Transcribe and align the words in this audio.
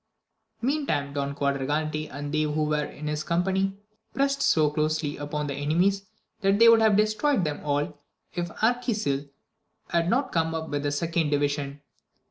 Mean 0.63 0.87
time 0.87 1.13
Don 1.13 1.35
Quadragante 1.35 2.09
and 2.09 2.33
they 2.33 2.41
who 2.41 2.63
were 2.63 2.85
in 2.85 3.05
his 3.05 3.23
company 3.23 3.77
prest 4.15 4.41
so 4.41 4.71
closely 4.71 5.15
upon 5.15 5.45
the 5.45 5.53
enemies, 5.53 6.07
that 6.39 6.57
they 6.57 6.67
would 6.69 6.81
have 6.81 6.97
destroyed 6.97 7.43
them 7.43 7.61
all, 7.63 7.99
if 8.33 8.49
Arquisil 8.63 9.29
had 9.89 10.09
not 10.09 10.31
come 10.31 10.55
up 10.55 10.69
with 10.69 10.81
the 10.81 10.91
second 10.91 11.29
division. 11.29 11.81